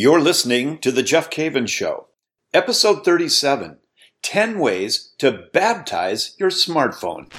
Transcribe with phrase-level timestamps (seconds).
[0.00, 2.06] You're listening to The Jeff Cavins Show,
[2.54, 3.78] Episode 37
[4.22, 7.32] 10 Ways to Baptize Your Smartphone.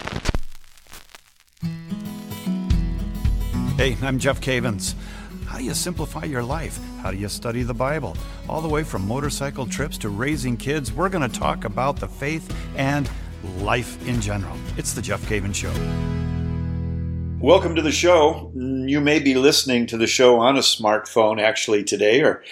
[3.78, 4.96] Hey, I'm Jeff Cavins.
[5.46, 6.78] How do you simplify your life?
[7.02, 8.18] How do you study the Bible?
[8.50, 12.10] All the way from motorcycle trips to raising kids, we're going to talk about the
[12.10, 13.10] faith and
[13.60, 14.58] life in general.
[14.76, 15.72] It's The Jeff Cavins Show.
[17.42, 18.52] Welcome to the show.
[18.54, 22.44] You may be listening to the show on a smartphone actually today, or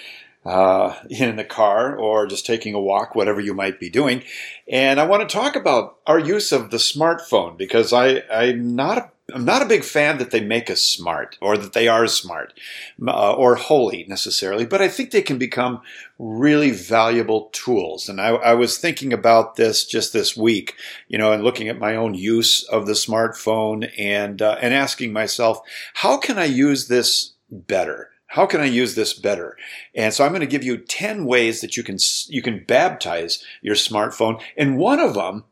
[0.46, 4.22] uh, in the car, or just taking a walk, whatever you might be doing.
[4.66, 9.12] And I want to talk about our use of the smartphone because I, I'm not
[9.34, 12.58] I'm not a big fan that they make us smart or that they are smart
[13.06, 15.82] uh, or holy necessarily, but I think they can become
[16.18, 18.08] really valuable tools.
[18.08, 20.76] And I, I, was thinking about this just this week,
[21.08, 25.12] you know, and looking at my own use of the smartphone and uh, and asking
[25.12, 25.60] myself,
[25.94, 28.10] how can I use this better?
[28.28, 29.58] How can I use this better?
[29.94, 31.98] And so I'm going to give you 10 ways that you can
[32.28, 34.40] you can baptize your smartphone.
[34.56, 35.44] And one of them,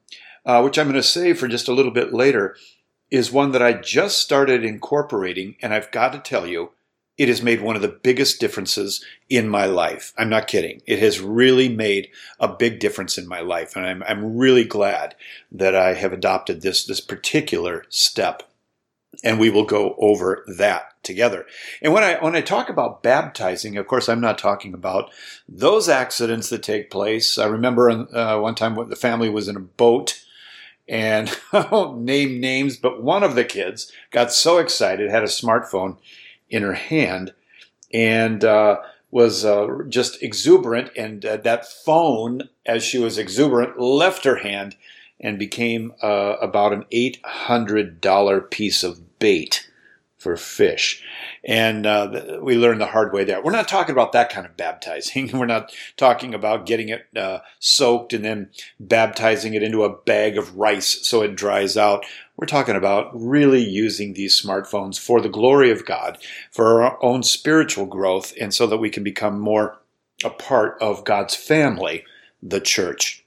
[0.47, 2.57] uh, which I'm going to save for just a little bit later,
[3.11, 6.73] is one that I just started incorporating, and I've got to tell you,
[7.17, 10.13] it has made one of the biggest differences in my life.
[10.19, 10.83] I'm not kidding.
[10.87, 15.15] It has really made a big difference in my life, and I'm, I'm really glad
[15.51, 18.43] that I have adopted this, this particular step.
[19.25, 21.47] And we will go over that together.
[21.81, 25.11] And when I when I talk about baptizing, of course, I'm not talking about
[25.49, 27.39] those accidents that take place.
[27.39, 30.23] I remember uh, one time when the family was in a boat
[30.89, 35.27] and I won't name names, but one of the kids got so excited, had a
[35.27, 35.99] smartphone
[36.49, 37.35] in her hand,
[37.93, 38.79] and uh,
[39.11, 40.91] was uh, just exuberant.
[40.97, 44.77] And uh, that phone, as she was exuberant, left her hand
[45.21, 49.69] and became uh, about an $800 piece of bait
[50.19, 51.03] for fish.
[51.47, 53.41] And uh, we learned the hard way there.
[53.41, 55.31] We're not talking about that kind of baptizing.
[55.39, 60.37] We're not talking about getting it uh, soaked and then baptizing it into a bag
[60.37, 62.05] of rice so it dries out.
[62.37, 66.19] We're talking about really using these smartphones for the glory of God,
[66.51, 69.79] for our own spiritual growth, and so that we can become more
[70.25, 72.05] a part of God's family,
[72.43, 73.25] the church.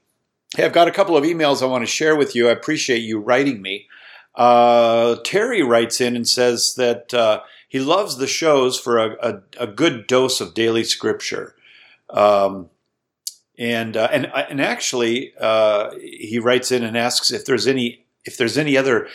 [0.57, 2.50] Hey, I've got a couple of emails I want to share with you.
[2.50, 3.88] I appreciate you writing me.
[4.35, 9.41] Uh, Terry writes in and says that uh, he loves the shows for a, a,
[9.59, 11.56] a good dose of daily scripture.
[12.09, 12.69] Um,
[13.57, 18.06] and, uh, and, uh, and actually, uh, he writes in and asks if there's any,
[18.23, 19.07] if there's any other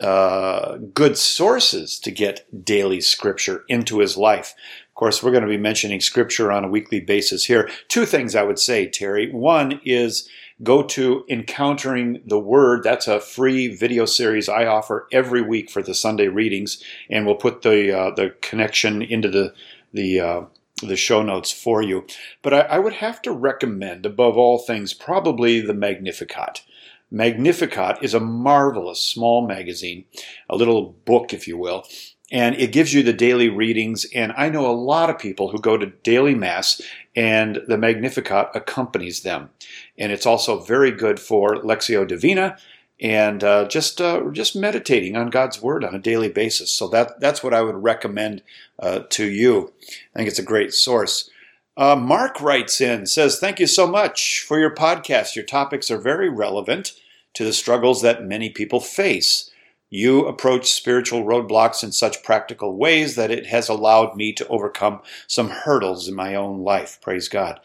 [0.00, 4.54] uh, good sources to get daily scripture into his life.
[4.88, 7.68] Of course, we're going to be mentioning scripture on a weekly basis here.
[7.88, 9.30] Two things I would say, Terry.
[9.32, 10.28] One is
[10.62, 12.82] go to Encountering the Word.
[12.82, 17.36] That's a free video series I offer every week for the Sunday readings, and we'll
[17.36, 19.54] put the uh, the connection into the
[19.92, 20.42] the uh,
[20.82, 22.06] the show notes for you.
[22.42, 26.62] But I, I would have to recommend, above all things, probably the Magnificat.
[27.10, 30.04] Magnificat is a marvelous small magazine,
[30.48, 31.86] a little book, if you will,
[32.30, 34.06] and it gives you the daily readings.
[34.14, 36.80] And I know a lot of people who go to daily mass
[37.16, 39.50] and the Magnificat accompanies them.
[39.96, 42.58] And it's also very good for Lectio Divina
[43.00, 46.70] and uh, just uh, just meditating on God's Word on a daily basis.
[46.70, 48.42] So that that's what I would recommend
[48.78, 49.72] uh, to you.
[50.14, 51.30] I think it's a great source.
[51.76, 55.36] Uh, Mark writes in says, "Thank you so much for your podcast.
[55.36, 56.92] Your topics are very relevant
[57.34, 59.47] to the struggles that many people face."
[59.90, 65.00] You approach spiritual roadblocks in such practical ways that it has allowed me to overcome
[65.26, 66.98] some hurdles in my own life.
[67.00, 67.60] Praise God.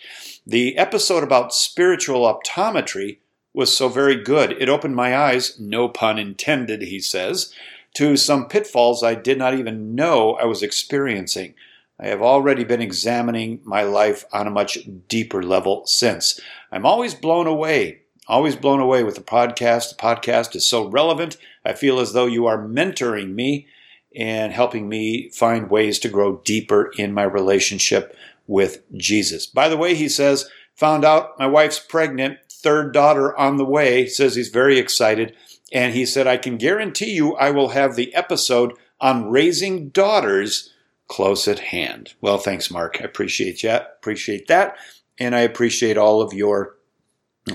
[0.47, 3.17] The episode about spiritual optometry
[3.53, 4.53] was so very good.
[4.53, 7.53] It opened my eyes, no pun intended, he says,
[7.95, 11.55] to some pitfalls I did not even know I was experiencing.
[11.99, 14.79] I have already been examining my life on a much
[15.09, 16.39] deeper level since.
[16.71, 19.89] I'm always blown away Always blown away with the podcast.
[19.89, 21.35] The podcast is so relevant.
[21.65, 23.67] I feel as though you are mentoring me
[24.15, 28.15] and helping me find ways to grow deeper in my relationship
[28.47, 29.45] with Jesus.
[29.45, 34.05] By the way, he says, found out my wife's pregnant, third daughter on the way.
[34.05, 35.35] Says he's very excited.
[35.71, 40.71] And he said, I can guarantee you I will have the episode on raising daughters
[41.07, 42.13] close at hand.
[42.21, 42.97] Well, thanks, Mark.
[43.01, 43.95] I appreciate that.
[43.99, 44.75] Appreciate that.
[45.19, 46.75] And I appreciate all of your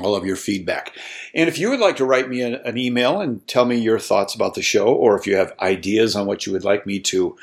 [0.01, 0.95] all of your feedback.
[1.35, 4.35] And if you would like to write me an, email and tell me your thoughts
[4.35, 7.37] about the show, or if you have ideas on what you would like me to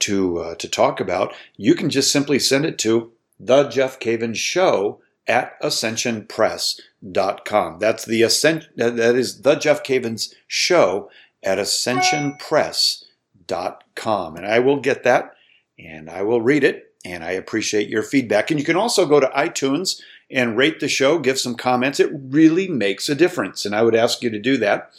[0.00, 4.36] to uh, to talk about, you can just simply send it to the Jeff Cavins
[4.36, 7.78] Show at ascensionpress.com.
[7.78, 11.10] That's the ascent that is the Jeff Cavins Show
[11.42, 14.36] at ascensionpress.com.
[14.36, 15.34] And I will get that
[15.78, 18.50] and I will read it And I appreciate your feedback.
[18.50, 22.00] And you can also go to iTunes and rate the show, give some comments.
[22.00, 23.64] It really makes a difference.
[23.64, 24.90] And I would ask you to do that.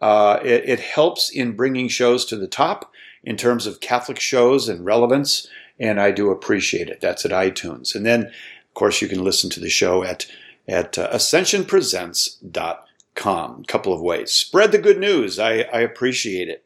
[0.00, 2.92] Uh, it, it helps in bringing shows to the top
[3.22, 5.46] in terms of Catholic shows and relevance.
[5.78, 7.00] And I do appreciate it.
[7.00, 7.94] That's at iTunes.
[7.94, 10.26] And then, of course, you can listen to the show at,
[10.68, 13.60] at uh, ascensionpresents.com.
[13.60, 14.32] A couple of ways.
[14.32, 15.38] Spread the good news.
[15.38, 16.64] I, I appreciate it.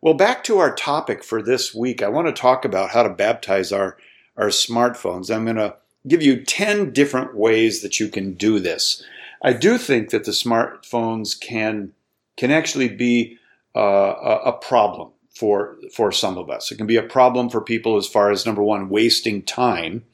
[0.00, 2.02] Well, back to our topic for this week.
[2.02, 3.96] I want to talk about how to baptize our,
[4.36, 5.34] our smartphones.
[5.34, 5.76] I'm going to
[6.08, 9.02] give you 10 different ways that you can do this.
[9.42, 11.92] I do think that the smartphones can
[12.36, 13.36] can actually be
[13.74, 16.70] uh, a problem for for some of us.
[16.70, 20.04] It can be a problem for people as far as number one, wasting time,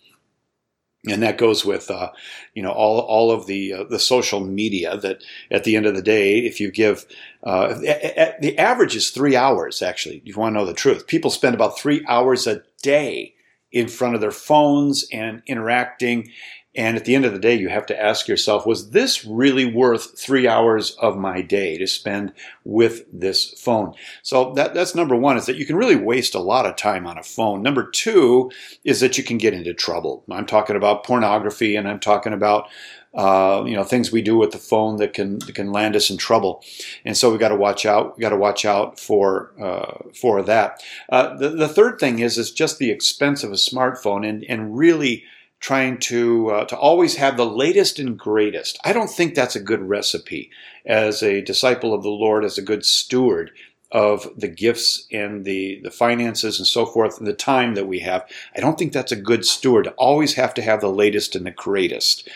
[1.08, 2.10] and that goes with uh,
[2.54, 4.98] you know all all of the uh, the social media.
[4.98, 7.06] That at the end of the day, if you give
[7.42, 9.80] uh, the average is three hours.
[9.80, 13.33] Actually, if you want to know the truth, people spend about three hours a day
[13.74, 16.30] in front of their phones and interacting.
[16.76, 19.64] And at the end of the day, you have to ask yourself, was this really
[19.64, 22.32] worth three hours of my day to spend
[22.64, 23.94] with this phone?
[24.22, 27.06] So that, that's number one is that you can really waste a lot of time
[27.06, 27.62] on a phone.
[27.62, 28.50] Number two
[28.82, 30.24] is that you can get into trouble.
[30.30, 32.68] I'm talking about pornography and I'm talking about
[33.14, 36.10] uh, you know things we do with the phone that can that can land us
[36.10, 36.62] in trouble,
[37.04, 38.16] and so we got to watch out.
[38.16, 40.82] We got to watch out for uh, for that.
[41.08, 44.76] Uh, the, the third thing is is just the expense of a smartphone and and
[44.76, 45.24] really
[45.60, 48.78] trying to uh, to always have the latest and greatest.
[48.84, 50.50] I don't think that's a good recipe
[50.84, 53.50] as a disciple of the Lord, as a good steward
[53.94, 58.00] of the gifts and the, the finances and so forth and the time that we
[58.00, 58.28] have.
[58.54, 61.46] I don't think that's a good steward to always have to have the latest and
[61.46, 62.28] the greatest.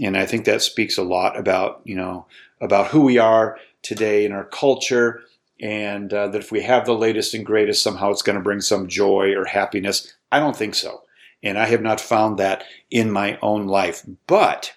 [0.00, 2.26] And I think that speaks a lot about, you know,
[2.60, 5.22] about who we are today in our culture
[5.60, 8.60] and uh, that if we have the latest and greatest, somehow it's going to bring
[8.60, 10.12] some joy or happiness.
[10.32, 11.02] I don't think so.
[11.42, 14.04] And I have not found that in my own life.
[14.26, 14.74] But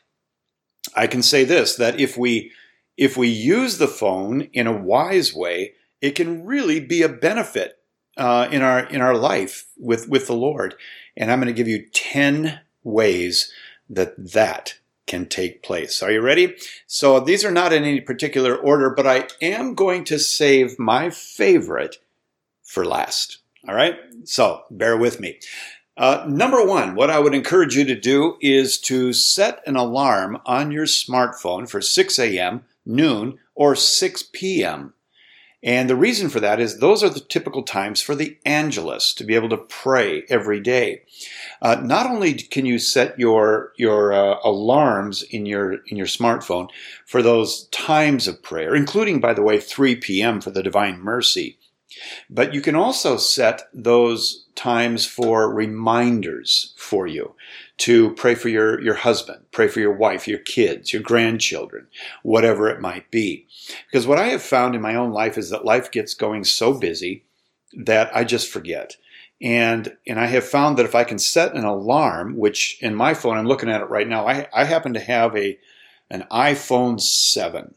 [0.96, 2.52] I can say this that if we
[2.98, 7.80] if we use the phone in a wise way, it can really be a benefit
[8.18, 10.76] uh, in our in our life with with the Lord.
[11.18, 13.52] And I'm going to give you ten ways
[13.90, 16.02] that that can take place.
[16.02, 16.56] Are you ready?
[16.88, 21.10] So these are not in any particular order, but I am going to save my
[21.10, 21.98] favorite
[22.64, 23.40] for last.
[23.68, 23.96] All right.
[24.24, 25.40] So bear with me.
[25.98, 30.42] Uh, number one, what I would encourage you to do is to set an alarm
[30.46, 34.94] on your smartphone for 6 a.m., noon, or 6 p.m.
[35.66, 39.24] And the reason for that is those are the typical times for the Angelus to
[39.24, 41.02] be able to pray every day.
[41.60, 46.70] Uh, not only can you set your your uh, alarms in your in your smartphone
[47.08, 50.40] for those times of prayer, including, by the way, 3 p.m.
[50.40, 51.58] for the Divine Mercy,
[52.30, 57.34] but you can also set those times for reminders for you
[57.78, 61.88] to pray for your, your husband, pray for your wife, your kids, your grandchildren,
[62.24, 63.48] whatever it might be.
[63.86, 66.74] Because what I have found in my own life is that life gets going so
[66.74, 67.26] busy
[67.74, 68.96] that I just forget.
[69.42, 73.14] And and I have found that if I can set an alarm, which in my
[73.14, 75.60] phone, I'm looking at it right now, I, I happen to have a
[76.10, 77.76] an iPhone 7.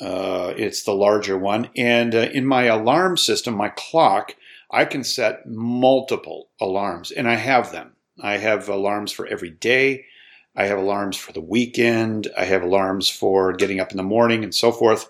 [0.00, 1.70] Uh, it's the larger one.
[1.76, 4.34] And uh, in my alarm system, my clock,
[4.70, 7.92] I can set multiple alarms, and I have them.
[8.22, 10.06] I have alarms for every day.
[10.56, 12.28] I have alarms for the weekend.
[12.36, 15.08] I have alarms for getting up in the morning and so forth.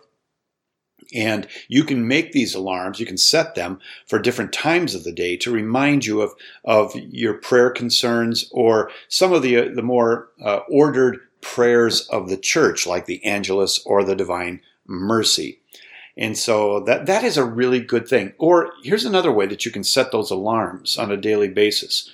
[1.12, 5.12] And you can make these alarms, you can set them for different times of the
[5.12, 9.82] day to remind you of, of your prayer concerns or some of the, uh, the
[9.82, 15.60] more uh, ordered prayers of the church, like the Angelus or the Divine Mercy.
[16.16, 18.34] And so that, that is a really good thing.
[18.38, 22.10] Or here's another way that you can set those alarms on a daily basis.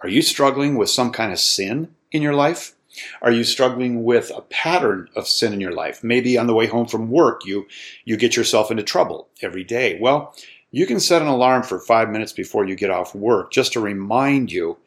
[0.00, 2.74] Are you struggling with some kind of sin in your life?
[3.22, 6.02] Are you struggling with a pattern of sin in your life?
[6.02, 7.66] Maybe on the way home from work, you,
[8.04, 9.98] you get yourself into trouble every day.
[10.00, 10.34] Well,
[10.70, 13.80] you can set an alarm for five minutes before you get off work just to
[13.80, 14.78] remind you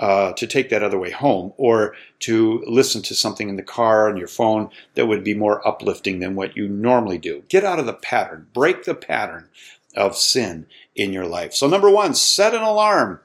[0.00, 4.08] uh, to take that other way home or to listen to something in the car
[4.08, 7.42] on your phone that would be more uplifting than what you normally do.
[7.48, 9.48] Get out of the pattern, break the pattern
[9.96, 11.54] of sin in your life.
[11.54, 13.20] So, number one, set an alarm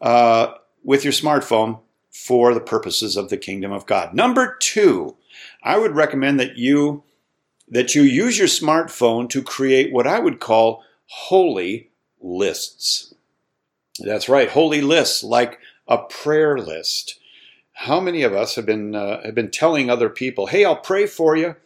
[0.00, 4.14] uh, with your smartphone for the purposes of the kingdom of God.
[4.14, 5.16] Number two,
[5.62, 7.02] I would recommend that you
[7.66, 13.14] that you use your smartphone to create what I would call holy lists.
[13.98, 17.18] That's right, holy lists like a prayer list.
[17.72, 21.06] How many of us have been uh, have been telling other people, "Hey, I'll pray
[21.06, 21.56] for you."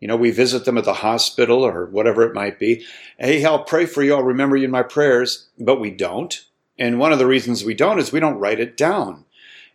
[0.00, 2.84] You know, we visit them at the hospital or whatever it might be.
[3.18, 4.14] Hey, I'll pray for you.
[4.14, 6.44] I'll remember you in my prayers, but we don't
[6.82, 9.24] And one of the reasons we don't is we don't write it down.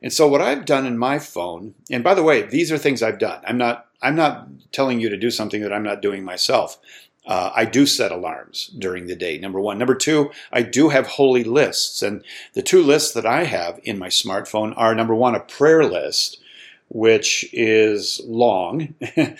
[0.02, 3.02] And so what I've done in my phone, and by the way, these are things
[3.02, 3.42] I've done.
[3.48, 6.78] I'm not I'm not telling you to do something that I'm not doing myself.
[7.26, 9.78] Uh, I do set alarms during the day, number one.
[9.78, 12.02] Number two, I do have holy lists.
[12.02, 15.86] And the two lists that I have in my smartphone are number one, a prayer
[15.86, 16.42] list,
[16.90, 19.38] which is long, and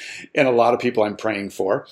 [0.48, 1.86] a lot of people I'm praying for.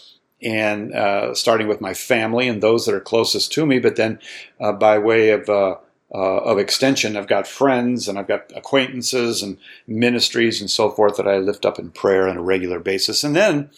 [0.46, 4.20] And uh, starting with my family and those that are closest to me, but then
[4.62, 5.78] uh, by way of uh,
[6.14, 11.18] uh, of extension, I've got friends and I've got acquaintances and ministries and so forth
[11.18, 13.24] that I lift up in prayer on a regular basis.
[13.24, 13.72] And then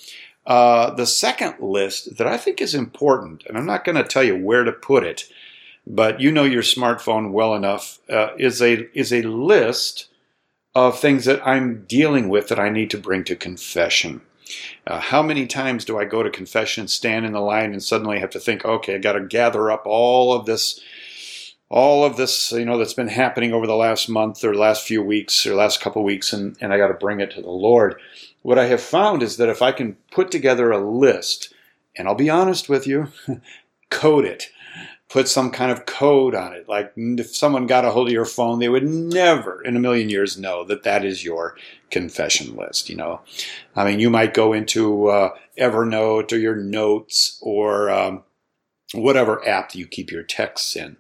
[0.46, 4.24] uh, the second list that I think is important, and I'm not going to tell
[4.24, 5.26] you where to put it,
[5.86, 10.08] but you know your smartphone well enough, uh, is a is a list
[10.76, 14.22] of things that I'm dealing with that I need to bring to confession.
[14.86, 18.20] Uh, how many times do I go to confession, stand in the line, and suddenly
[18.20, 20.80] have to think, okay, I got to gather up all of this,
[21.70, 25.02] all of this, you know, that's been happening over the last month or last few
[25.02, 28.00] weeks or last couple weeks, and, and I got to bring it to the Lord?
[28.42, 31.54] What I have found is that if I can put together a list,
[31.96, 33.08] and I'll be honest with you,
[33.90, 34.50] code it,
[35.10, 36.68] put some kind of code on it.
[36.68, 40.10] Like if someone got a hold of your phone, they would never in a million
[40.10, 41.56] years know that that is your
[41.92, 42.90] confession list.
[42.90, 43.22] You know,
[43.76, 48.24] I mean, you might go into uh, Evernote or your notes or um,
[48.94, 50.98] whatever app you keep your texts in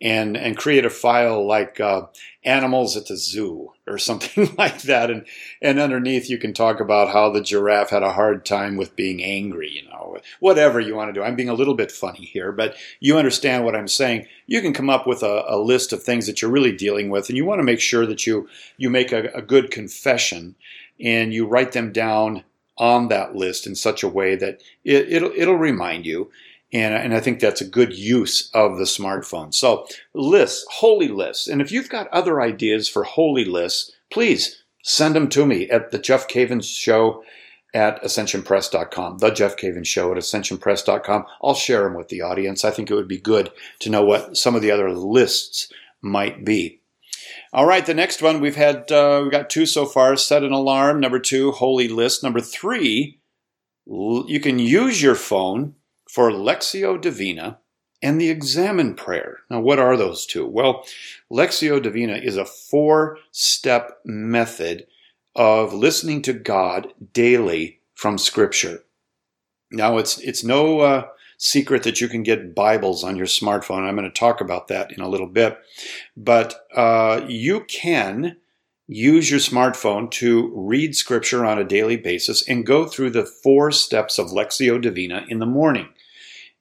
[0.00, 2.06] and and create a file like uh,
[2.44, 5.10] animals at the zoo or something like that.
[5.10, 5.26] And
[5.60, 9.22] and underneath you can talk about how the giraffe had a hard time with being
[9.22, 11.22] angry you know whatever you want to do.
[11.22, 14.26] I'm being a little bit funny here but you understand what i'm saying.
[14.46, 17.28] You can come up with a, a list of things that you're really dealing with
[17.28, 20.54] and you want to make sure that you you make a, a good confession
[21.00, 22.44] and you write them down
[22.78, 26.30] on that list in such a way that it, it'll it'll remind you
[26.72, 29.52] and, and I think that's a good use of the smartphone.
[29.52, 31.48] So lists, holy lists.
[31.48, 35.90] And if you've got other ideas for holy lists, please send them to me at
[35.90, 37.22] the Jeff Cavins Show
[37.74, 41.24] at ascensionpress.com, the Jeff Cavins Show at ascensionpress.com.
[41.42, 42.64] I'll share them with the audience.
[42.64, 43.50] I think it would be good
[43.80, 46.80] to know what some of the other lists might be.
[47.52, 50.16] All right, the next one we've had, uh, we've got two so far.
[50.16, 51.00] Set an alarm.
[51.00, 52.22] Number two, holy list.
[52.22, 53.20] Number three,
[53.86, 55.74] you can use your phone
[56.10, 57.58] for Lectio Divina
[58.02, 59.40] and the Examen Prayer.
[59.48, 60.44] Now, what are those two?
[60.44, 60.84] Well,
[61.30, 64.86] Lectio Divina is a four step method
[65.36, 68.82] of listening to God daily from Scripture.
[69.70, 71.06] Now, it's, it's no uh,
[71.38, 73.86] secret that you can get Bibles on your smartphone.
[73.86, 75.58] I'm going to talk about that in a little bit.
[76.16, 78.36] But uh, you can
[78.88, 83.70] use your smartphone to read Scripture on a daily basis and go through the four
[83.70, 85.88] steps of Lectio Divina in the morning.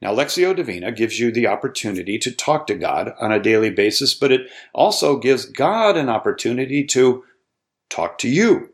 [0.01, 4.13] Now, Lectio Divina gives you the opportunity to talk to God on a daily basis,
[4.13, 7.23] but it also gives God an opportunity to
[7.89, 8.69] talk to you.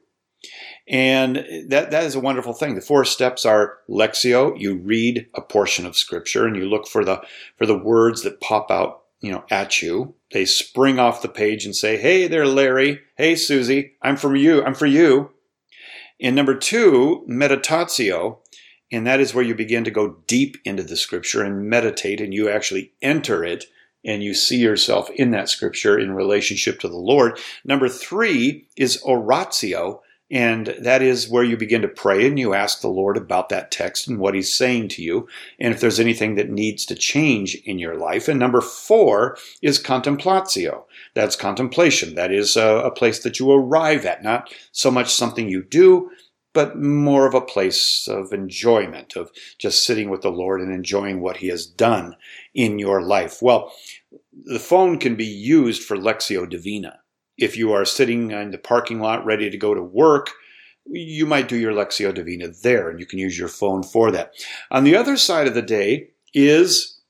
[0.87, 1.37] And
[1.69, 2.75] that, that is a wonderful thing.
[2.75, 7.03] The four steps are Lectio, you read a portion of scripture and you look for
[7.03, 7.21] the,
[7.57, 10.13] for the words that pop out, you know, at you.
[10.31, 12.99] They spring off the page and say, Hey there, Larry.
[13.17, 13.93] Hey, Susie.
[14.03, 14.63] I'm from you.
[14.63, 15.31] I'm for you.
[16.21, 18.37] And number two, meditatio,
[18.91, 22.33] and that is where you begin to go deep into the scripture and meditate, and
[22.33, 23.65] you actually enter it
[24.05, 27.39] and you see yourself in that scripture in relationship to the Lord.
[27.63, 30.01] Number three is oratio,
[30.31, 33.71] and that is where you begin to pray and you ask the Lord about that
[33.71, 35.27] text and what He's saying to you,
[35.59, 38.27] and if there's anything that needs to change in your life.
[38.27, 40.83] And number four is contemplatio.
[41.15, 42.15] That's contemplation.
[42.15, 46.11] That is a, a place that you arrive at, not so much something you do,
[46.55, 51.19] but more of a place of enjoyment, of just sitting with the Lord and enjoying
[51.19, 52.15] what He has done
[52.55, 53.41] in your life.
[53.41, 53.73] Well,
[54.45, 56.99] the phone can be used for Lectio Divina.
[57.37, 60.31] If you are sitting in the parking lot ready to go to work,
[60.87, 64.31] you might do your Lectio Divina there, and you can use your phone for that.
[64.71, 67.01] On the other side of the day is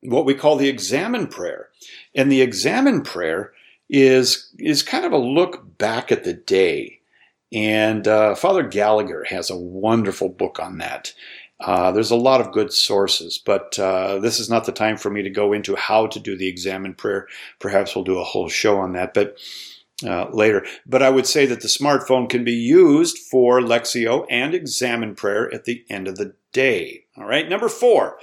[0.00, 1.68] what we call the examen prayer.
[2.14, 3.52] And the examen prayer
[3.90, 6.99] is, is kind of a look back at the day
[7.52, 11.12] and uh, Father Gallagher has a wonderful book on that.
[11.60, 15.10] Uh, there's a lot of good sources, but uh, this is not the time for
[15.10, 17.26] me to go into how to do the examen prayer.
[17.58, 19.36] Perhaps we'll do a whole show on that, but
[20.06, 20.64] uh, later.
[20.86, 25.52] But I would say that the smartphone can be used for Lectio and examen prayer
[25.52, 27.04] at the end of the day.
[27.18, 27.48] All right.
[27.48, 28.18] Number four,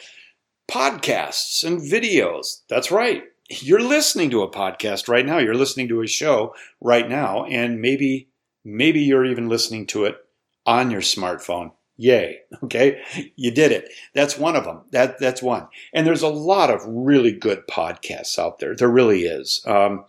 [0.69, 2.62] podcasts and videos.
[2.69, 3.24] That's right.
[3.50, 5.38] You're listening to a podcast right now.
[5.38, 8.27] You're listening to a show right now, and maybe
[8.70, 10.18] Maybe you're even listening to it
[10.66, 11.72] on your smartphone.
[11.96, 12.40] Yay.
[12.64, 13.02] Okay.
[13.36, 13.90] You did it.
[14.14, 14.82] That's one of them.
[14.92, 15.68] That, that's one.
[15.94, 18.76] And there's a lot of really good podcasts out there.
[18.76, 19.62] There really is.
[19.66, 20.06] Um,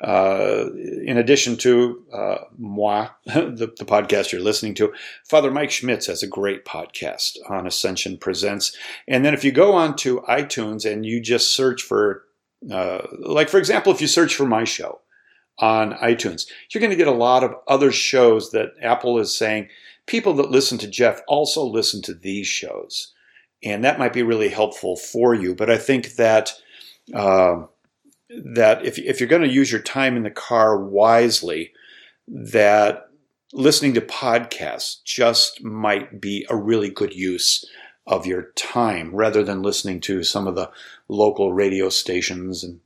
[0.00, 0.70] uh,
[1.04, 4.92] in addition to uh, moi, the, the, podcast you're listening to,
[5.24, 8.74] Father Mike Schmitz has a great podcast on Ascension Presents.
[9.06, 12.24] And then if you go on to iTunes and you just search for,
[12.72, 15.00] uh, like for example, if you search for my show
[15.58, 19.68] on iTunes, you're going to get a lot of other shows that Apple is saying
[20.06, 23.12] people that listen to Jeff also listen to these shows.
[23.62, 25.54] And that might be really helpful for you.
[25.54, 26.54] But I think that
[27.14, 27.64] uh,
[28.30, 31.72] that if, if you're going to use your time in the car wisely,
[32.28, 33.08] that
[33.52, 37.64] listening to podcasts just might be a really good use
[38.06, 40.70] of your time rather than listening to some of the
[41.08, 42.80] local radio stations and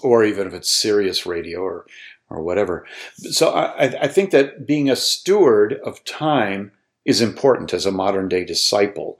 [0.00, 1.86] or even if it's Sirius radio or
[2.30, 2.86] or whatever.
[3.16, 6.72] So I, I think that being a steward of time
[7.04, 9.18] is important as a modern day disciple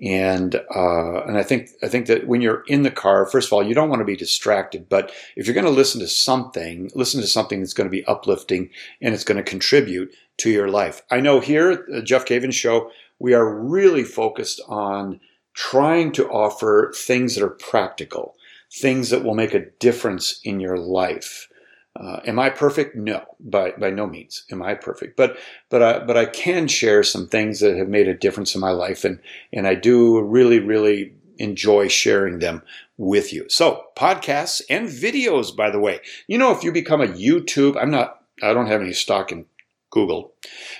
[0.00, 3.52] and uh, and I think I think that when you're in the car, first of
[3.52, 4.88] all, you don't want to be distracted.
[4.88, 8.04] But if you're going to listen to something, listen to something that's going to be
[8.06, 8.70] uplifting
[9.02, 11.02] and it's going to contribute to your life.
[11.10, 15.20] I know here at the Jeff Cavins Show, we are really focused on
[15.52, 18.34] trying to offer things that are practical,
[18.72, 21.48] things that will make a difference in your life.
[21.94, 22.96] Uh, am I perfect?
[22.96, 25.16] No, by by no means am I perfect.
[25.16, 25.36] But
[25.68, 28.70] but I but I can share some things that have made a difference in my
[28.70, 29.20] life, and
[29.52, 32.62] and I do really really enjoy sharing them
[32.96, 33.46] with you.
[33.48, 36.00] So podcasts and videos, by the way.
[36.26, 38.22] You know, if you become a YouTube, I'm not.
[38.42, 39.44] I don't have any stock in
[39.90, 40.32] Google,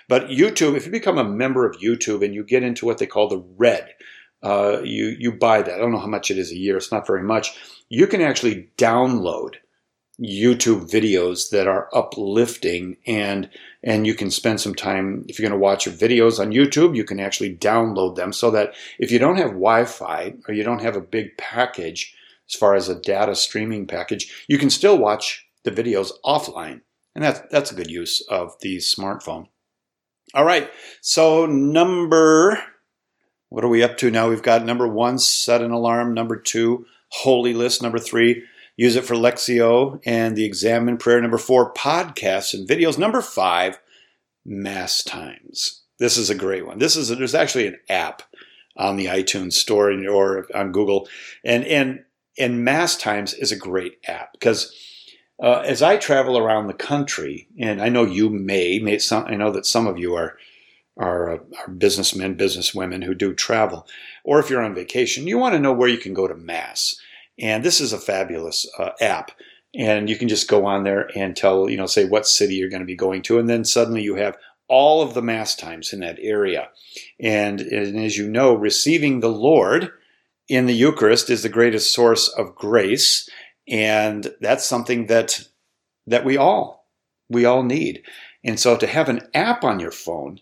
[0.08, 0.76] but YouTube.
[0.76, 3.44] If you become a member of YouTube and you get into what they call the
[3.58, 3.94] red,
[4.42, 5.74] uh, you you buy that.
[5.74, 6.76] I don't know how much it is a year.
[6.76, 7.54] It's not very much.
[7.92, 9.56] You can actually download
[10.18, 13.50] YouTube videos that are uplifting and
[13.82, 16.96] and you can spend some time if you're going to watch your videos on YouTube
[16.96, 20.80] you can actually download them so that if you don't have Wi-Fi or you don't
[20.80, 22.14] have a big package
[22.48, 26.80] as far as a data streaming package you can still watch the videos offline.
[27.14, 29.48] And that's that's a good use of the smartphone.
[30.32, 30.70] All right
[31.02, 32.58] so number
[33.50, 34.30] what are we up to now?
[34.30, 36.14] We've got number 1 set an alarm.
[36.14, 38.42] Number 2 holy list number 3
[38.76, 41.20] Use it for Lectio and the examen prayer.
[41.20, 42.96] Number four, podcasts and videos.
[42.96, 43.78] Number five,
[44.44, 45.82] mass times.
[45.98, 46.78] This is a great one.
[46.78, 48.22] This is a, there's actually an app
[48.76, 51.06] on the iTunes store or on Google,
[51.44, 52.04] and and
[52.38, 54.74] and Mass Times is a great app because
[55.40, 59.36] uh, as I travel around the country, and I know you may, may some, I
[59.36, 60.38] know that some of you are
[60.96, 63.86] are, uh, are businessmen, businesswomen who do travel,
[64.24, 66.96] or if you're on vacation, you want to know where you can go to Mass.
[67.38, 69.32] And this is a fabulous uh, app.
[69.74, 72.68] And you can just go on there and tell, you know, say what city you're
[72.68, 73.38] going to be going to.
[73.38, 74.36] And then suddenly you have
[74.68, 76.68] all of the mass times in that area.
[77.18, 79.90] And, and as you know, receiving the Lord
[80.48, 83.28] in the Eucharist is the greatest source of grace.
[83.66, 85.46] And that's something that,
[86.06, 86.86] that we all,
[87.30, 88.02] we all need.
[88.44, 90.40] And so to have an app on your phone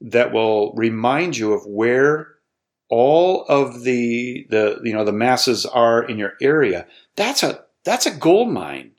[0.00, 2.37] that will remind you of where
[2.88, 8.06] all of the the you know the masses are in your area that's a that's
[8.06, 8.92] a gold mine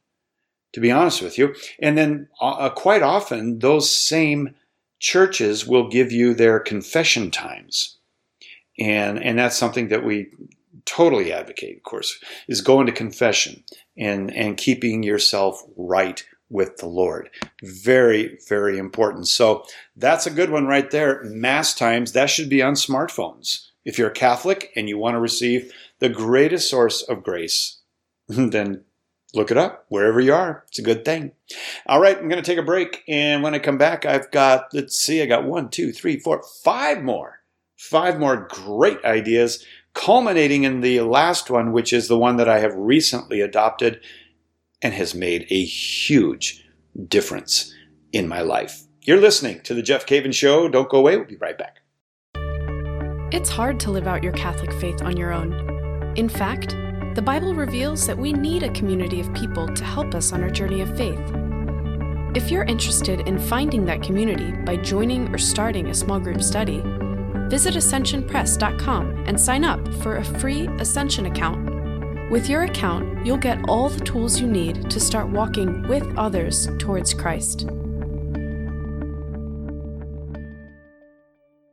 [0.73, 4.54] to be honest with you and then uh, uh, quite often those same
[4.99, 7.97] churches will give you their confession times
[8.78, 10.32] and and that's something that we
[10.86, 13.63] totally advocate of course is going to confession
[13.97, 17.30] and and keeping yourself right with the Lord.
[17.62, 19.28] Very, very important.
[19.28, 21.23] So that's a good one right there.
[21.25, 23.68] Mass times, that should be on smartphones.
[23.86, 27.80] If you're a Catholic and you want to receive the greatest source of grace,
[28.28, 28.84] then
[29.34, 30.63] look it up wherever you are.
[30.68, 31.32] It's a good thing.
[31.86, 33.04] All right, I'm going to take a break.
[33.08, 36.44] And when I come back, I've got, let's see, I got one, two, three, four,
[36.63, 37.39] five more.
[37.78, 42.60] Five more great ideas, culminating in the last one, which is the one that I
[42.60, 44.02] have recently adopted
[44.82, 46.68] and has made a huge
[47.08, 47.74] difference
[48.12, 48.84] in my life.
[49.04, 50.68] You're listening to The Jeff Cavins Show.
[50.68, 51.15] Don't go away.
[51.15, 51.78] We'll be right back.
[53.32, 55.54] It's hard to live out your Catholic faith on your own.
[56.15, 56.76] In fact,
[57.13, 60.50] the Bible reveals that we need a community of people to help us on our
[60.50, 61.20] journey of faith.
[62.36, 66.82] If you're interested in finding that community by joining or starting a small group study,
[67.50, 72.32] visit ascensionpress.com and sign up for a free Ascension account.
[72.32, 76.68] With your account, you'll get all the tools you need to start walking with others
[76.80, 77.68] towards Christ.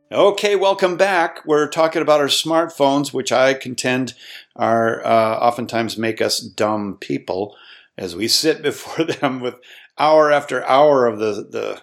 [0.09, 1.45] Okay, welcome back.
[1.45, 4.13] We're talking about our smartphones, which I contend
[4.55, 7.57] are uh, oftentimes make us dumb people
[7.97, 9.55] as we sit before them with
[9.97, 11.81] hour after hour of the the,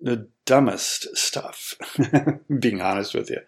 [0.00, 1.76] the dumbest stuff,
[2.58, 3.38] being honest with you.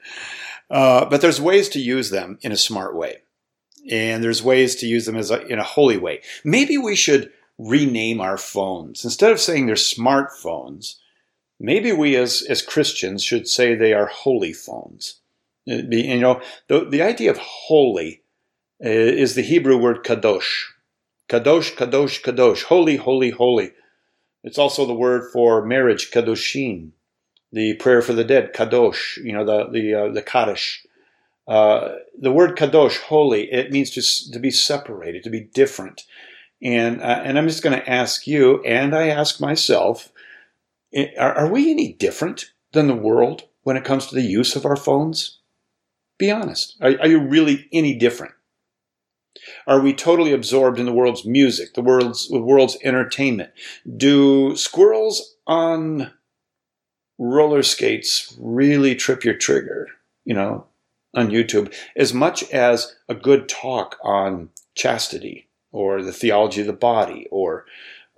[0.71, 3.17] Uh, but there's ways to use them in a smart way.
[3.91, 6.21] And there's ways to use them as a, in a holy way.
[6.45, 9.03] Maybe we should rename our phones.
[9.03, 11.00] Instead of saying they're smartphones,
[11.61, 15.20] maybe we as, as Christians should say they are holy phones.
[15.66, 18.23] Be, you know, the, the idea of holy
[18.85, 20.64] uh, is the Hebrew word kadosh.
[21.29, 22.64] Kadosh, kadosh, kadosh.
[22.64, 23.73] Holy, holy, holy.
[24.42, 26.90] It's also the word for marriage, kadoshin.
[27.53, 29.18] The prayer for the dead, kadosh.
[29.18, 30.87] You know, the the uh, the kaddish.
[31.46, 36.05] Uh, the word kadosh, holy, it means to to be separated, to be different.
[36.62, 40.11] And uh, and I'm just going to ask you, and I ask myself,
[40.94, 44.64] are, are we any different than the world when it comes to the use of
[44.64, 45.38] our phones?
[46.18, 46.76] Be honest.
[46.81, 48.35] Are, are you really any different?
[49.66, 53.50] Are we totally absorbed in the world's music, the world's the world's entertainment?
[53.96, 56.12] Do squirrels on
[57.18, 59.88] roller skates really trip your trigger?
[60.24, 60.66] You know,
[61.14, 66.72] on YouTube, as much as a good talk on chastity or the theology of the
[66.72, 67.64] body or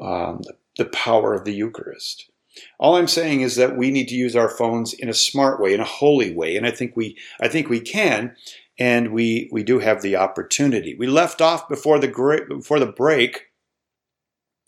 [0.00, 0.42] um,
[0.78, 2.30] the power of the Eucharist.
[2.78, 5.74] All I'm saying is that we need to use our phones in a smart way,
[5.74, 8.36] in a holy way, and I think we I think we can,
[8.78, 10.94] and we we do have the opportunity.
[10.94, 13.46] We left off before the before the break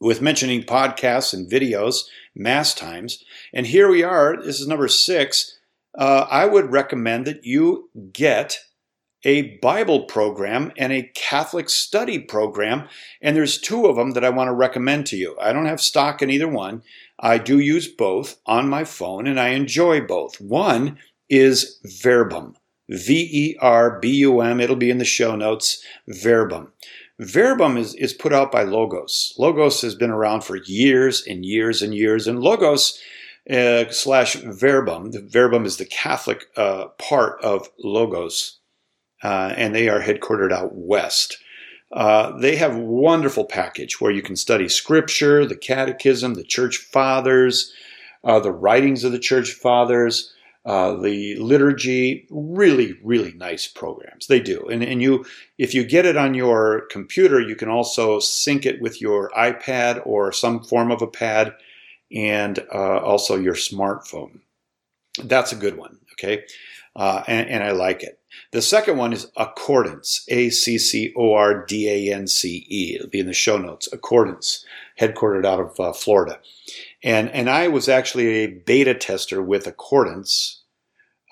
[0.01, 4.37] with mentioning podcasts and videos, mass times, and here we are.
[4.42, 5.59] This is number six.
[5.97, 8.59] Uh, I would recommend that you get
[9.25, 12.88] a Bible program and a Catholic study program.
[13.23, 15.37] And there's two of them that I want to recommend to you.
[15.40, 16.83] I don't have stock in either one.
[17.18, 20.40] I do use both on my phone and I enjoy both.
[20.40, 20.98] One
[21.29, 22.57] is Verbum,
[22.88, 24.61] V E R B U M.
[24.61, 25.83] It'll be in the show notes.
[26.09, 26.72] Verbum.
[27.20, 29.35] Verbum is, is put out by Logos.
[29.38, 32.98] Logos has been around for years and years and years, and Logos
[33.48, 38.59] uh, slash Verbum, the Verbum is the Catholic uh, part of Logos
[39.24, 41.38] uh, and they are headquartered out west.
[41.94, 47.72] Uh, they have wonderful package where you can study scripture, the catechism, the church fathers,
[48.24, 50.35] uh, the writings of the church fathers,
[50.66, 52.26] uh, the liturgy.
[52.30, 54.26] Really, really nice programs.
[54.26, 55.24] They do, and and you
[55.57, 60.04] if you get it on your computer, you can also sync it with your iPad
[60.04, 61.54] or some form of a pad,
[62.12, 64.40] and uh, also your smartphone.
[65.22, 65.98] That's a good one.
[66.14, 66.44] Okay,
[66.96, 68.18] uh, and, and I like it.
[68.53, 72.94] The second one is Accordance, A C C O R D A N C E.
[72.97, 73.88] It'll be in the show notes.
[73.92, 74.64] Accordance,
[75.01, 76.38] headquartered out of uh, Florida.
[77.03, 80.62] And, and I was actually a beta tester with Accordance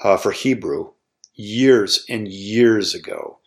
[0.03, 0.93] uh, for Hebrew
[1.35, 3.39] years and years ago.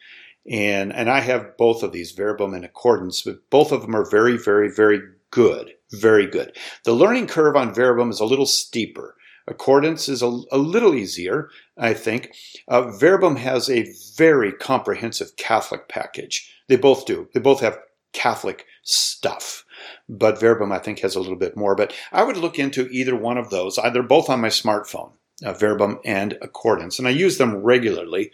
[0.50, 4.10] And, and I have both of these, Verbum and Accordance, but both of them are
[4.10, 5.72] very, very, very good.
[5.92, 6.56] Very good.
[6.84, 9.16] The learning curve on Verbum is a little steeper.
[9.48, 12.36] Accordance is a, a little easier, I think.
[12.68, 16.52] Uh, Verbum has a very comprehensive Catholic package.
[16.68, 17.30] They both do.
[17.34, 17.80] They both have
[18.14, 19.66] Catholic stuff.
[20.10, 21.76] But Verbum, I think, has a little bit more.
[21.76, 23.76] But I would look into either one of those.
[23.76, 25.12] They're both on my smartphone,
[25.44, 26.98] uh, Verbum and Accordance.
[26.98, 28.32] And I use them regularly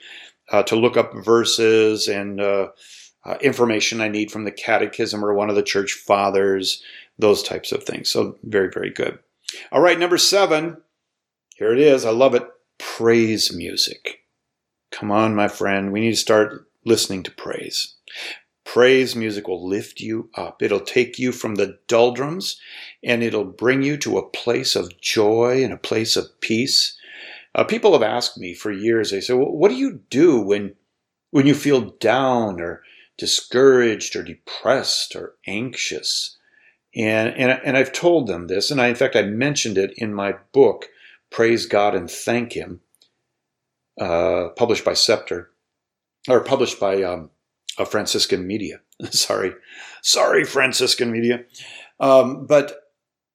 [0.50, 2.70] uh, to look up verses and uh,
[3.26, 6.82] uh, information I need from the Catechism or one of the church fathers,
[7.20, 8.10] those types of things.
[8.10, 9.20] So, very, very good.
[9.72, 10.78] All right, number seven
[11.62, 12.06] here it is.
[12.06, 12.42] I love it.
[12.80, 14.26] Praise music.
[14.92, 15.92] Come on, my friend.
[15.92, 17.98] We need to start listening to praise.
[18.66, 20.64] Praise music will lift you up.
[20.64, 22.60] It'll take you from the doldrums
[23.04, 26.98] and it'll bring you to a place of joy and a place of peace.
[27.54, 30.74] Uh, people have asked me for years, they say, well, what do you do when,
[31.30, 32.82] when you feel down or
[33.20, 36.40] discouraged or depressed or anxious?
[36.96, 40.12] And, and, and I've told them this, and I, in fact, I mentioned it in
[40.12, 40.88] my book,
[41.32, 42.82] Praise God and Thank Him,
[44.00, 45.52] uh, published by Scepter,
[46.28, 47.30] or published by um,
[47.78, 48.82] a Franciscan Media.
[49.12, 49.54] sorry,
[50.02, 51.46] sorry, Franciscan Media.
[52.00, 52.82] Um, but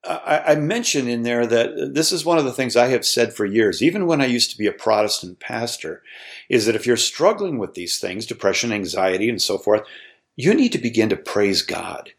[0.04, 3.32] I, I mention in there that this is one of the things I have said
[3.34, 6.02] for years, even when I used to be a Protestant pastor,
[6.48, 9.82] is that if you're struggling with these things, depression, anxiety, and so forth,
[10.36, 12.10] you need to begin to praise God.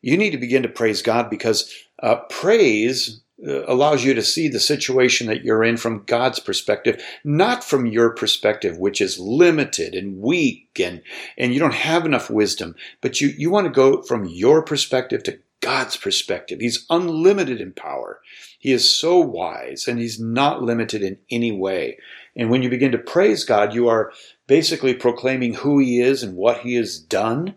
[0.00, 1.72] You need to begin to praise God because
[2.02, 7.02] uh, praise Uh, allows you to see the situation that you're in from God's perspective,
[7.24, 11.02] not from your perspective, which is limited and weak and,
[11.36, 15.24] and you don't have enough wisdom, but you, you want to go from your perspective
[15.24, 16.60] to God's perspective.
[16.60, 18.20] He's unlimited in power.
[18.60, 21.98] He is so wise and he's not limited in any way.
[22.36, 24.12] And when you begin to praise God, you are
[24.46, 27.56] basically proclaiming who he is and what he has done.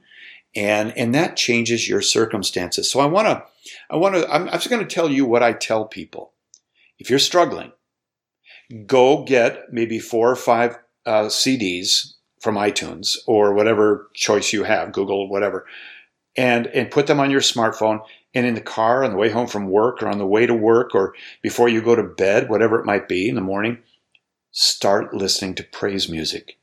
[0.55, 2.89] And, and that changes your circumstances.
[2.89, 3.43] So I want to
[3.89, 6.33] I want to, I'm, I'm just going to tell you what I tell people.
[6.99, 7.71] if you're struggling,
[8.85, 14.91] go get maybe four or five uh, CDs from iTunes or whatever choice you have,
[14.91, 15.65] Google, whatever,
[16.37, 18.01] and and put them on your smartphone.
[18.33, 20.53] And in the car, on the way home from work, or on the way to
[20.53, 23.79] work, or before you go to bed, whatever it might be in the morning,
[24.51, 26.57] start listening to praise music.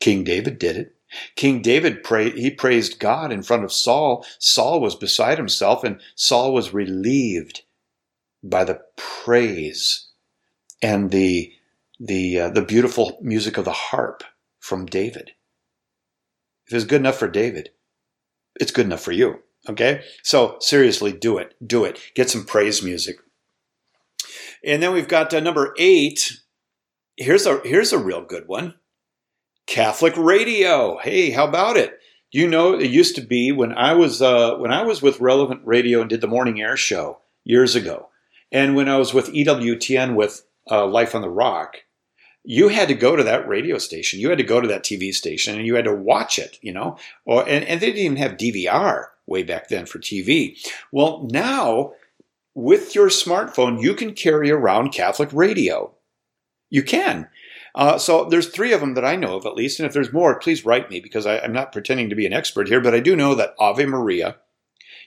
[0.00, 0.93] King David did it.
[1.36, 4.24] King David prayed, he praised God in front of Saul.
[4.38, 7.62] Saul was beside himself and Saul was relieved
[8.42, 10.08] by the praise
[10.82, 11.52] and the,
[11.98, 14.22] the, uh, the beautiful music of the harp
[14.58, 15.32] from David.
[16.66, 17.70] If it's good enough for David,
[18.60, 19.40] it's good enough for you.
[19.68, 20.02] Okay?
[20.22, 21.54] So seriously, do it.
[21.64, 21.98] Do it.
[22.14, 23.16] Get some praise music.
[24.64, 26.40] And then we've got uh, number eight.
[27.16, 28.74] Here's a, here's a real good one.
[29.66, 30.98] Catholic radio.
[30.98, 31.98] Hey, how about it?
[32.30, 35.62] You know, it used to be when I was uh, when I was with Relevant
[35.64, 38.08] Radio and did the morning air show years ago,
[38.50, 41.76] and when I was with EWTN with uh, Life on the Rock,
[42.42, 45.14] you had to go to that radio station, you had to go to that TV
[45.14, 46.58] station, and you had to watch it.
[46.60, 50.58] You know, or and, and they didn't even have DVR way back then for TV.
[50.90, 51.92] Well, now
[52.54, 55.92] with your smartphone, you can carry around Catholic radio.
[56.70, 57.28] You can.
[57.74, 60.12] Uh, so there's three of them that I know of at least, and if there's
[60.12, 62.94] more, please write me because I, I'm not pretending to be an expert here, but
[62.94, 64.36] I do know that Ave Maria,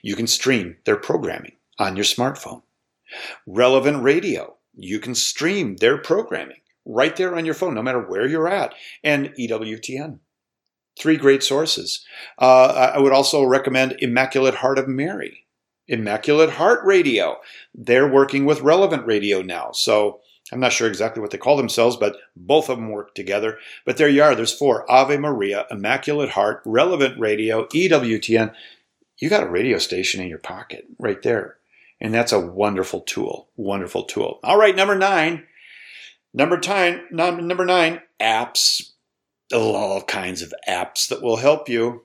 [0.02, 2.62] you can stream their programming on your smartphone.
[3.46, 8.26] Relevant Radio, you can stream their programming right there on your phone, no matter where
[8.26, 10.18] you're at, and EWTN.
[10.98, 12.04] Three great sources.
[12.38, 15.46] Uh, I would also recommend Immaculate Heart of Mary,
[15.86, 17.38] Immaculate Heart Radio.
[17.74, 20.20] They're working with Relevant Radio now, so
[20.52, 23.58] I'm not sure exactly what they call themselves, but both of them work together.
[23.84, 24.34] But there you are.
[24.34, 28.54] There's four Ave Maria, Immaculate Heart, Relevant Radio, EWTN.
[29.18, 31.56] You got a radio station in your pocket right there.
[32.00, 33.48] And that's a wonderful tool.
[33.56, 34.38] Wonderful tool.
[34.42, 35.44] All right, number nine.
[36.32, 38.92] Number nine, number nine, apps.
[39.52, 42.04] All kinds of apps that will help you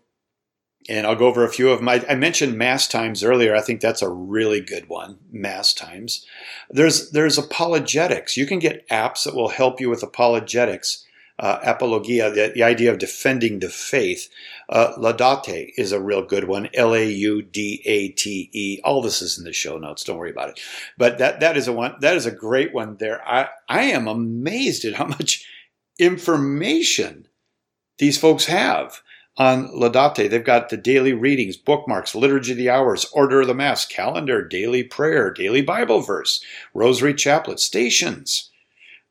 [0.90, 1.90] and I'll go over a few of them.
[1.90, 3.56] I, I, mentioned Mass Times earlier.
[3.56, 5.18] I think that's a really good one.
[5.32, 6.26] Mass Times.
[6.70, 8.38] There's there's apologetics.
[8.38, 11.06] You can get apps that will help you with apologetics.
[11.40, 14.30] Uh, apologia, the, the, idea of defending the faith.
[14.70, 16.70] Uh, Laudate is a real good one.
[16.76, 18.80] L A U D A T E.
[18.84, 20.04] All this is in the show notes.
[20.04, 20.60] Don't worry about it.
[20.96, 21.96] But that that is a one.
[22.02, 22.98] That is a great one.
[22.98, 25.44] There, I I am amazed at how much
[25.98, 27.28] information
[27.98, 29.02] these folks have
[29.38, 30.30] on Laudate.
[30.30, 34.48] They've got the daily readings, bookmarks, liturgy of the hours, order of the mass, calendar,
[34.48, 36.44] daily prayer, daily Bible verse,
[36.74, 38.52] rosary chaplet, stations,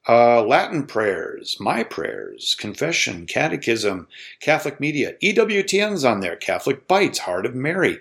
[0.08, 4.08] uh, Latin prayers, my prayers, confession, catechism,
[4.40, 7.98] Catholic media, EWTN's on there, Catholic Bites, Heart of Mary,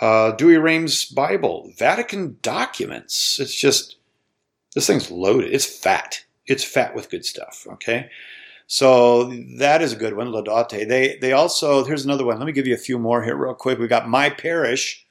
[0.00, 3.38] uh, Douay-Rheims Bible, Vatican documents.
[3.40, 3.96] It's just,
[4.74, 5.52] this thing's loaded.
[5.52, 6.24] It's fat.
[6.46, 8.08] It's fat with good stuff, okay?
[8.66, 9.24] So
[9.58, 10.88] that is a good one, Laudate.
[10.88, 12.38] They they also here's another one.
[12.38, 13.78] Let me give you a few more here real quick.
[13.78, 15.06] We got My Parish.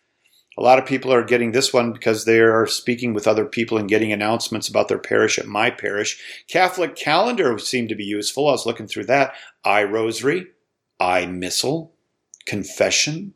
[0.58, 3.78] A lot of people are getting this one because they are speaking with other people
[3.78, 6.18] and getting announcements about their parish at My Parish.
[6.48, 8.48] Catholic Calendar seemed to be useful.
[8.48, 9.34] I was looking through that.
[9.66, 10.48] I Rosary,
[11.02, 11.90] iMissal,
[12.46, 13.34] Confession.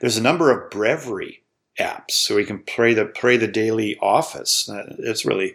[0.00, 1.42] There's a number of breviary
[1.78, 4.70] apps, so we can pray the pray the daily office.
[4.98, 5.54] It's really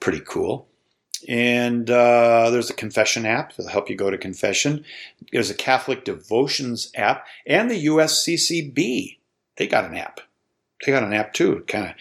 [0.00, 0.68] pretty cool.
[1.28, 4.84] And uh, there's a confession app that'll help you go to confession.
[5.32, 9.18] There's a Catholic devotions app and the USCCB.
[9.56, 10.20] They got an app.
[10.84, 11.92] They got an app too, to kind of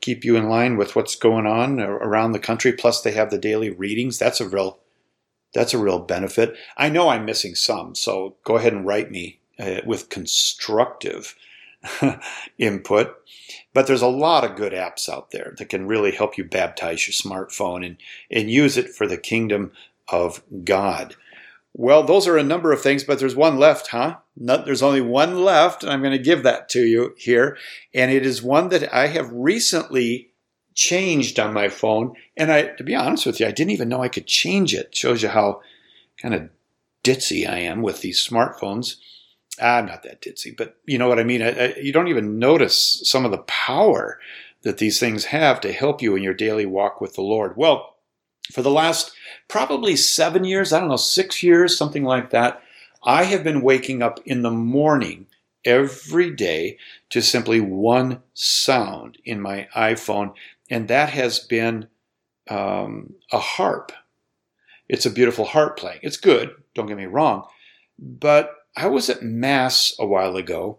[0.00, 2.72] keep you in line with what's going on around the country.
[2.72, 4.18] Plus, they have the daily readings.
[4.18, 4.78] That's a real,
[5.54, 6.54] that's a real benefit.
[6.76, 11.34] I know I'm missing some, so go ahead and write me uh, with constructive
[12.58, 13.14] input.
[13.72, 17.06] But there's a lot of good apps out there that can really help you baptize
[17.06, 17.96] your smartphone and,
[18.30, 19.72] and use it for the kingdom
[20.08, 21.14] of God.
[21.74, 24.16] Well, those are a number of things, but there's one left, huh?
[24.36, 27.56] There's only one left, and I'm going to give that to you here.
[27.94, 30.30] And it is one that I have recently
[30.74, 32.14] changed on my phone.
[32.36, 34.96] And I, to be honest with you, I didn't even know I could change it.
[34.96, 35.60] Shows you how
[36.20, 36.48] kind of
[37.04, 38.96] ditzy I am with these smartphones.
[39.60, 41.42] I'm not that ditzy, but you know what I mean.
[41.42, 44.18] I, I, you don't even notice some of the power
[44.62, 47.56] that these things have to help you in your daily walk with the Lord.
[47.56, 47.96] Well,
[48.52, 49.12] for the last
[49.46, 52.62] probably seven years, I don't know, six years, something like that,
[53.04, 55.26] I have been waking up in the morning
[55.64, 56.78] every day
[57.10, 60.34] to simply one sound in my iPhone,
[60.70, 61.88] and that has been
[62.48, 63.92] um, a harp.
[64.88, 66.00] It's a beautiful harp playing.
[66.02, 67.46] It's good, don't get me wrong,
[67.98, 70.78] but I was at Mass a while ago,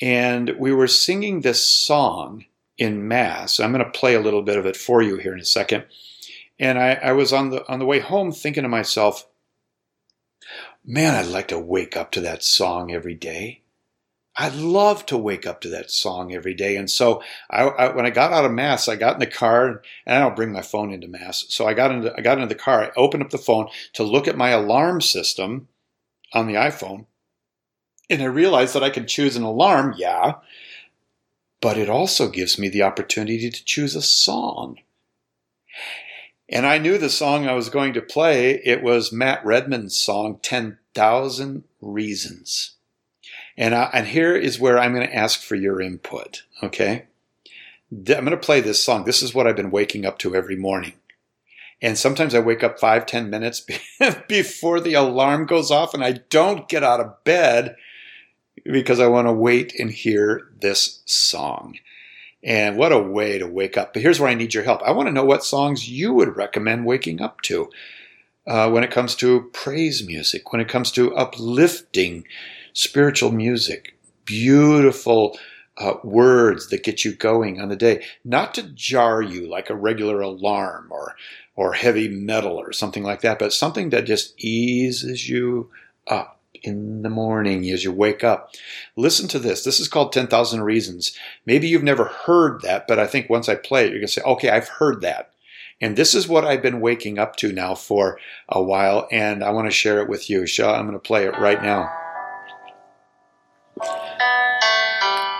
[0.00, 2.46] and we were singing this song
[2.78, 3.60] in Mass.
[3.60, 5.84] I'm going to play a little bit of it for you here in a second.
[6.58, 9.24] And I, I was on the on the way home thinking to myself,
[10.84, 13.62] man, I'd like to wake up to that song every day.
[14.34, 16.76] I'd love to wake up to that song every day.
[16.76, 19.80] And so I, I, when I got out of mass, I got in the car
[20.04, 21.44] and I don't bring my phone into mass.
[21.50, 22.82] So I got into, I got into the car.
[22.82, 25.68] I opened up the phone to look at my alarm system
[26.32, 27.06] on the iPhone.
[28.08, 29.94] And I realized that I could choose an alarm.
[29.96, 30.34] Yeah.
[31.60, 34.78] But it also gives me the opportunity to choose a song.
[36.48, 38.60] And I knew the song I was going to play.
[38.64, 42.72] It was Matt Redman's song, 10,000 Reasons.
[43.56, 46.42] And, I, and here is where I'm going to ask for your input.
[46.62, 47.06] Okay.
[47.90, 49.04] I'm going to play this song.
[49.04, 50.94] This is what I've been waking up to every morning.
[51.82, 53.64] And sometimes I wake up five, ten minutes
[54.28, 57.76] before the alarm goes off and I don't get out of bed
[58.64, 61.78] because I want to wait and hear this song.
[62.42, 63.92] And what a way to wake up.
[63.92, 64.82] But here's where I need your help.
[64.82, 67.70] I want to know what songs you would recommend waking up to
[68.46, 72.24] uh, when it comes to praise music, when it comes to uplifting
[72.72, 75.38] spiritual music, beautiful
[75.78, 79.74] uh, words that get you going on the day, not to jar you like a
[79.74, 81.16] regular alarm or
[81.56, 85.70] or heavy metal or something like that, but something that just eases you
[86.06, 88.54] up in the morning as you wake up.
[88.94, 89.64] Listen to this.
[89.64, 91.16] This is called 10,000 Reasons.
[91.46, 94.12] Maybe you've never heard that, but I think once I play it, you're going to
[94.12, 95.32] say, okay, I've heard that.
[95.80, 99.50] And this is what I've been waking up to now for a while, and I
[99.50, 100.46] want to share it with you.
[100.46, 101.90] So I'm going to play it right now.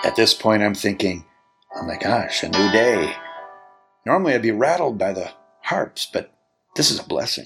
[0.04, 1.24] At this point, I'm thinking,
[1.74, 3.14] oh my gosh, a new day.
[4.04, 5.30] Normally, I'd be rattled by the
[5.66, 6.32] harps, but
[6.76, 7.44] this is a blessing.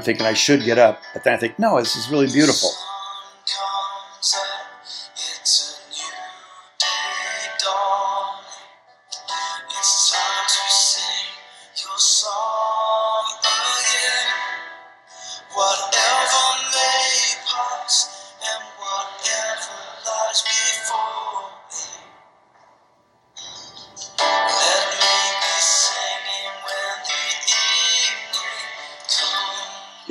[0.00, 2.70] I'm thinking I should get up, but then I think, no, this is really beautiful.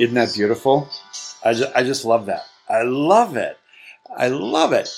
[0.00, 0.88] Isn't that beautiful?
[1.44, 2.46] I just, I just love that.
[2.70, 3.58] I love it.
[4.16, 4.88] I love it.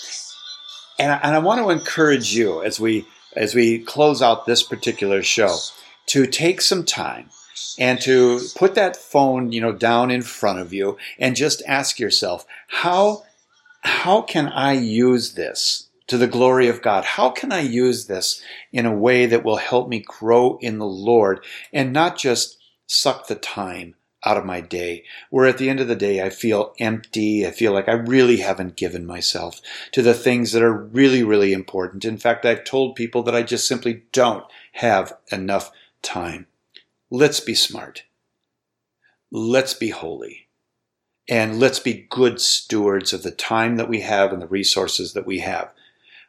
[0.96, 4.62] And I, and I want to encourage you as we as we close out this
[4.62, 5.56] particular show
[6.06, 7.30] to take some time
[7.80, 11.98] and to put that phone, you know, down in front of you and just ask
[11.98, 13.24] yourself, how
[13.80, 17.04] how can I use this to the glory of God?
[17.04, 18.40] How can I use this
[18.72, 23.26] in a way that will help me grow in the Lord and not just suck
[23.26, 26.74] the time out of my day, where at the end of the day I feel
[26.78, 27.46] empty.
[27.46, 29.60] I feel like I really haven't given myself
[29.92, 32.04] to the things that are really, really important.
[32.04, 35.70] In fact, I've told people that I just simply don't have enough
[36.02, 36.46] time.
[37.10, 38.04] Let's be smart.
[39.30, 40.48] Let's be holy.
[41.28, 45.26] And let's be good stewards of the time that we have and the resources that
[45.26, 45.70] we have.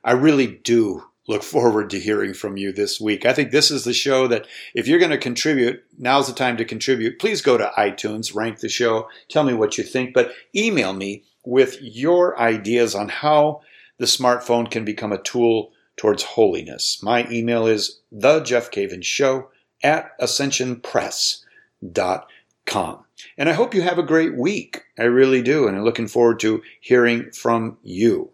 [0.04, 3.26] I really do look forward to hearing from you this week.
[3.26, 6.58] I think this is the show that if you're going to contribute, now's the time
[6.58, 7.20] to contribute.
[7.20, 11.24] Please go to iTunes, rank the show, tell me what you think, but email me
[11.46, 13.62] with your ideas on how
[13.98, 17.02] the smartphone can become a tool towards holiness.
[17.04, 19.50] My email is the Jeff Cavins Show
[19.84, 23.00] at ascensionpress.com.
[23.38, 24.84] And I hope you have a great week.
[24.98, 25.68] I really do.
[25.68, 28.32] And I'm looking forward to hearing from you.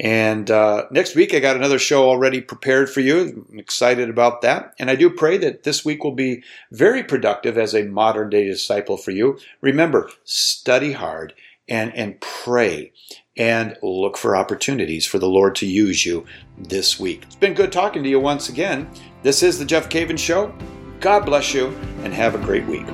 [0.00, 3.46] And uh, next week, I got another show already prepared for you.
[3.50, 4.74] I'm excited about that.
[4.78, 8.44] And I do pray that this week will be very productive as a modern day
[8.44, 9.38] disciple for you.
[9.60, 11.32] Remember, study hard
[11.68, 12.92] and, and pray
[13.36, 16.26] and look for opportunities for the Lord to use you
[16.58, 17.22] this week.
[17.24, 18.88] It's been good talking to you once again.
[19.22, 20.54] This is the Jeff Cavins Show.
[21.00, 21.68] God bless you
[22.02, 22.86] and have a great week.